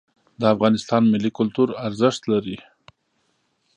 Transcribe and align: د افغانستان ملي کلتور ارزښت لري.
د 0.39 0.41
افغانستان 0.53 1.03
ملي 1.13 1.31
کلتور 1.37 1.67
ارزښت 1.87 2.21
لري. 2.31 2.57